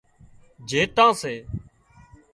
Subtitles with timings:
[0.69, 1.33] جيٽان سي